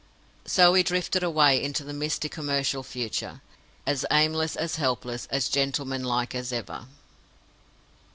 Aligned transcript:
So 0.47 0.73
he 0.73 0.81
drifted 0.81 1.21
away 1.21 1.61
into 1.63 1.83
the 1.83 1.93
misty 1.93 2.27
commercial 2.27 2.81
future—as 2.81 4.03
aimless, 4.09 4.55
as 4.55 4.77
helpless, 4.77 5.27
as 5.29 5.47
gentleman 5.47 6.03
like 6.03 6.33
as 6.33 6.51
ever. 6.51 6.87